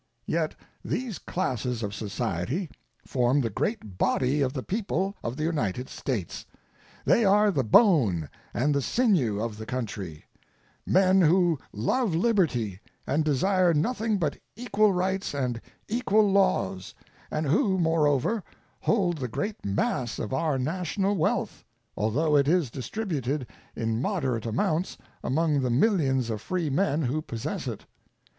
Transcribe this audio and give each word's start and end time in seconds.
Yet 0.25 0.55
these 0.83 1.19
classes 1.19 1.83
of 1.83 1.93
society 1.93 2.71
form 3.05 3.41
the 3.41 3.51
great 3.51 3.99
body 3.99 4.41
of 4.41 4.53
the 4.53 4.63
people 4.63 5.15
of 5.23 5.37
the 5.37 5.43
United 5.43 5.89
States; 5.89 6.47
they 7.05 7.23
are 7.23 7.51
the 7.51 7.63
bone 7.63 8.27
and 8.51 8.83
sinew 8.83 9.39
of 9.39 9.59
the 9.59 9.65
country 9.67 10.25
men 10.87 11.21
who 11.21 11.59
love 11.71 12.15
liberty 12.15 12.79
and 13.05 13.23
desire 13.23 13.75
nothing 13.75 14.17
but 14.17 14.39
equal 14.55 14.91
rights 14.91 15.35
and 15.35 15.61
equal 15.87 16.31
laws, 16.31 16.95
and 17.29 17.45
who, 17.45 17.77
moreover, 17.77 18.43
hold 18.79 19.19
the 19.19 19.27
great 19.27 19.63
mass 19.63 20.17
of 20.17 20.33
our 20.33 20.57
national 20.57 21.15
wealth, 21.15 21.63
although 21.95 22.35
it 22.35 22.47
is 22.47 22.71
distributed 22.71 23.45
in 23.75 24.01
moderate 24.01 24.47
amounts 24.47 24.97
among 25.23 25.59
the 25.61 25.69
millions 25.69 26.31
of 26.31 26.41
freemen 26.41 27.03
who 27.03 27.21
possess 27.21 27.67
it. 27.67 27.85